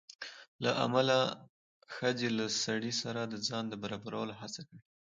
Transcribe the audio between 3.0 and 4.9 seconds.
سره د ځان د برابرولو هڅه کړې